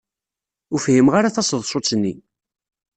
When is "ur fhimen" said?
0.73-1.13